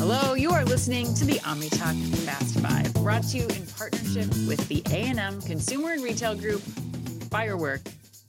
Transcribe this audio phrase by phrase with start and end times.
[0.00, 4.66] Hello, you are listening to the OmniTalk Fast Five, brought to you in partnership with
[4.68, 6.62] the A&M Consumer and Retail Group,
[7.30, 7.82] Firework,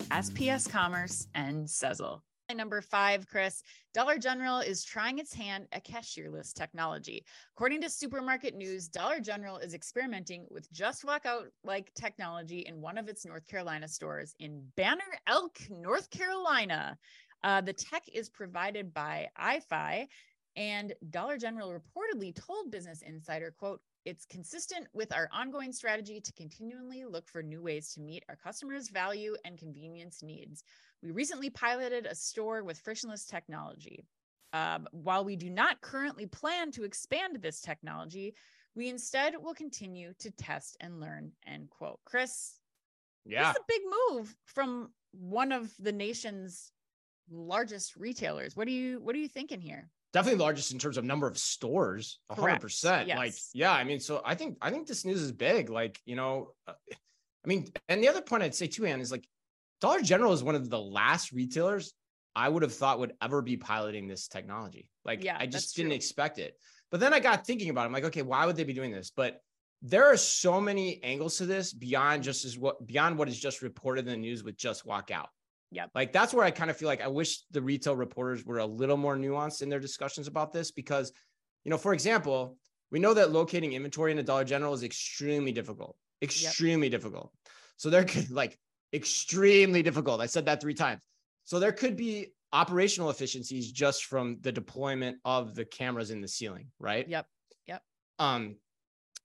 [0.10, 2.20] SPS Commerce, and Sezzle.
[2.54, 3.64] Number five, Chris,
[3.94, 7.24] Dollar General is trying its hand at cashierless technology.
[7.56, 12.82] According to Supermarket News, Dollar General is experimenting with just walk out like technology in
[12.82, 16.98] one of its North Carolina stores in Banner Elk, North Carolina.
[17.44, 20.08] Uh, the tech is provided by AiFi,
[20.56, 26.34] and Dollar General reportedly told Business Insider, quote, it's consistent with our ongoing strategy to
[26.34, 30.64] continually look for new ways to meet our customers' value and convenience needs.
[31.04, 34.06] We recently piloted a store with frictionless technology.
[34.54, 38.36] Um, while we do not currently plan to expand this technology,
[38.76, 41.32] we instead will continue to test and learn.
[41.48, 42.00] End quote.
[42.06, 42.60] Chris,
[43.26, 46.72] yeah, this is a big move from one of the nation's
[47.30, 48.56] largest retailers.
[48.56, 49.90] What do you what are you thinking here?
[50.14, 53.18] Definitely the largest in terms of number of stores 100% yes.
[53.18, 56.18] like yeah i mean so i think i think this news is big like you
[56.18, 59.26] know uh, i mean and the other point i'd say too Anne is like
[59.80, 61.94] dollar general is one of the last retailers
[62.36, 64.90] i would have thought would ever be piloting this technology.
[65.06, 65.96] Like yeah, i just didn't true.
[65.96, 66.56] expect it.
[66.90, 68.92] But then i got thinking about it i'm like okay why would they be doing
[68.92, 69.12] this?
[69.16, 69.40] But
[69.82, 73.62] there are so many angles to this beyond just as what beyond what is just
[73.62, 75.30] reported in the news with just walk out
[75.72, 75.86] yeah.
[75.96, 78.66] Like that's where I kind of feel like I wish the retail reporters were a
[78.66, 81.14] little more nuanced in their discussions about this because,
[81.64, 82.58] you know, for example,
[82.92, 87.00] we know that locating inventory in a Dollar General is extremely difficult, extremely yep.
[87.00, 87.32] difficult.
[87.78, 88.60] So there could like
[88.94, 90.20] extremely difficult.
[90.20, 91.02] I said that three times.
[91.46, 96.28] So there could be operational efficiencies just from the deployment of the cameras in the
[96.28, 97.08] ceiling, right?
[97.08, 97.26] Yep.
[97.68, 97.82] Yep.
[98.20, 98.58] Um,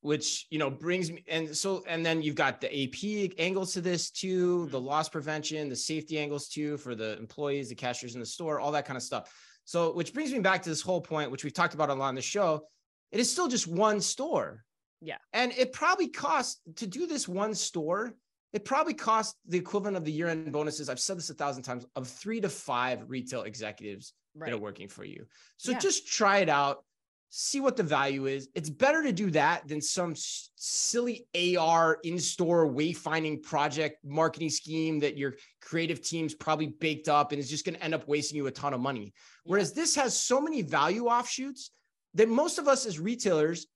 [0.00, 3.80] which you know brings me and so and then you've got the AP angles to
[3.80, 4.86] this too, the mm-hmm.
[4.86, 8.72] loss prevention, the safety angles too for the employees, the cashiers in the store, all
[8.72, 9.32] that kind of stuff.
[9.64, 12.08] So which brings me back to this whole point, which we've talked about a lot
[12.08, 12.66] on the show.
[13.10, 14.64] It is still just one store.
[15.00, 15.18] Yeah.
[15.32, 18.14] And it probably costs to do this one store,
[18.52, 20.88] it probably costs the equivalent of the year-end bonuses.
[20.88, 24.50] I've said this a thousand times of three to five retail executives right.
[24.50, 25.26] that are working for you.
[25.58, 25.78] So yeah.
[25.78, 26.84] just try it out
[27.28, 28.48] see what the value is.
[28.54, 31.26] It's better to do that than some silly
[31.58, 37.38] AR in store wayfinding project marketing scheme that your creative team's probably baked up and
[37.38, 39.12] is just going to end up wasting you a ton of money.
[39.44, 41.70] Whereas this has so many value offshoots
[42.14, 43.66] that most of us as retailers,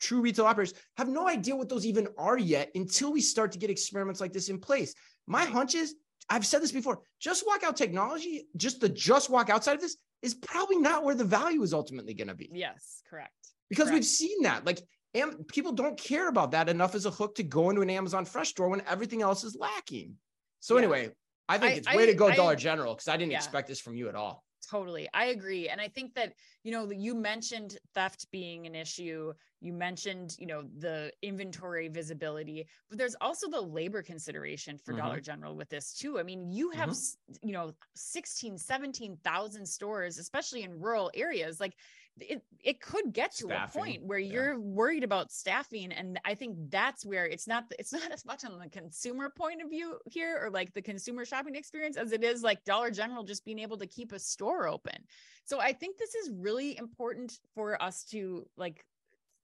[0.00, 3.58] true retail operators, have no idea what those even are yet until we start to
[3.58, 4.94] get experiments like this in place.
[5.26, 5.94] My hunch is
[6.30, 9.96] I've said this before, just walk out technology, just the just walk outside of this
[10.22, 12.50] is probably not where the value is ultimately going to be.
[12.52, 13.32] Yes, correct.
[13.70, 13.94] Because correct.
[13.94, 14.66] we've seen that.
[14.66, 14.80] Like,
[15.14, 18.24] Am- people don't care about that enough as a hook to go into an Amazon
[18.24, 20.14] Fresh store when everything else is lacking.
[20.60, 20.82] So yeah.
[20.82, 21.10] anyway,
[21.48, 23.38] I think I, it's way I, to go I, Dollar General because I didn't yeah.
[23.38, 24.44] expect this from you at all.
[24.68, 25.08] Totally.
[25.14, 25.68] I agree.
[25.68, 29.32] And I think that, you know, you mentioned theft being an issue.
[29.60, 35.00] You mentioned, you know, the inventory visibility, but there's also the labor consideration for mm-hmm.
[35.00, 36.18] Dollar General with this too.
[36.18, 37.48] I mean, you have, mm-hmm.
[37.48, 41.60] you know, 16, 17,000 stores, especially in rural areas.
[41.60, 41.74] Like
[42.20, 43.80] it it could get to staffing.
[43.80, 44.32] a point where yeah.
[44.32, 48.44] you're worried about staffing and i think that's where it's not it's not as much
[48.44, 52.24] on the consumer point of view here or like the consumer shopping experience as it
[52.24, 54.96] is like dollar general just being able to keep a store open
[55.44, 58.84] so i think this is really important for us to like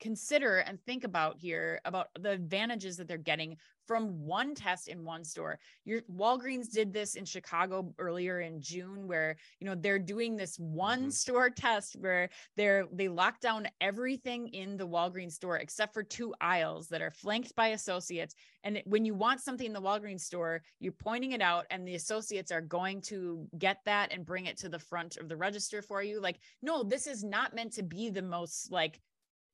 [0.04, 3.56] consider and think about here about the advantages that they're getting
[3.86, 5.58] from one test in one store.
[5.86, 10.58] Your Walgreens did this in Chicago earlier in June where, you know, they're doing this
[10.58, 11.10] one mm-hmm.
[11.10, 16.34] store test where they're they lock down everything in the Walgreens store except for two
[16.38, 20.62] aisles that are flanked by associates and when you want something in the Walgreens store,
[20.80, 24.56] you're pointing it out and the associates are going to get that and bring it
[24.58, 26.18] to the front of the register for you.
[26.20, 29.00] Like, no, this is not meant to be the most like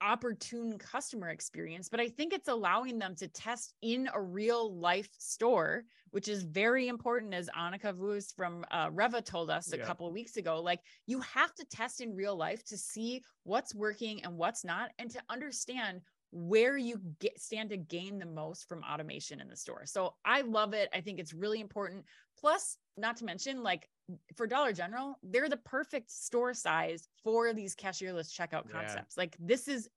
[0.02, 5.08] opportune customer experience, but I think it's allowing them to test in a real life
[5.18, 9.84] store, which is very important, as Annika Voos from uh, Rewe told us a yeah.
[9.84, 10.60] couple of weeks ago.
[10.60, 14.90] Like, you have to test in real life to see what's working and what's not,
[14.98, 16.00] and to understand
[16.32, 19.82] where you get stand to gain the most from automation in the store.
[19.84, 20.88] So I love it.
[20.94, 22.04] I think it's really important.
[22.38, 23.88] Plus, not to mention, like
[24.36, 28.72] for Dollar General, they're the perfect store size for these cashierless checkout yeah.
[28.72, 29.16] concepts.
[29.16, 29.88] Like this is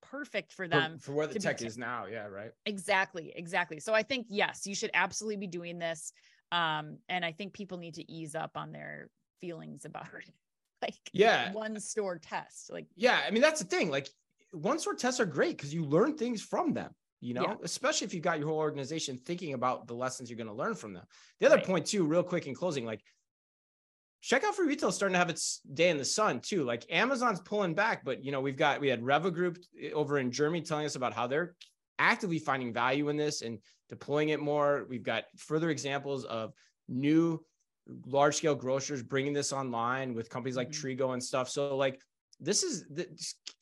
[0.00, 2.06] perfect for them for, for where the tech is now.
[2.06, 2.52] Yeah, right.
[2.66, 3.80] Exactly, exactly.
[3.80, 6.12] So I think yes, you should absolutely be doing this.
[6.52, 10.30] Um, and I think people need to ease up on their feelings about it.
[10.80, 12.70] Like yeah, one store test.
[12.72, 13.90] Like yeah, I mean that's the thing.
[13.90, 14.08] Like
[14.52, 16.90] one store tests are great because you learn things from them
[17.20, 17.54] you know, yeah.
[17.62, 20.74] especially if you got your whole organization thinking about the lessons you're going to learn
[20.74, 21.04] from them.
[21.40, 21.66] The other right.
[21.66, 23.02] point, too, real quick in closing, like
[24.22, 26.64] checkout for retail is starting to have its day in the sun too.
[26.64, 30.18] Like Amazon's pulling back, but you know, we've got we had Rewe Group eh, over
[30.18, 31.54] in Germany telling us about how they're
[31.98, 33.58] actively finding value in this and
[33.88, 34.86] deploying it more.
[34.88, 36.52] We've got further examples of
[36.88, 37.44] new
[38.06, 40.86] large scale grocers bringing this online with companies like mm-hmm.
[40.86, 41.48] Trigo and stuff.
[41.48, 42.00] So like
[42.40, 43.06] this is the,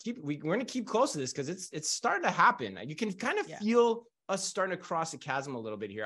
[0.03, 2.79] keep we, we're going to keep close to this because it's it's starting to happen.
[2.85, 3.59] You can kind of yeah.
[3.59, 5.95] feel us starting to cross a chasm a little bit here.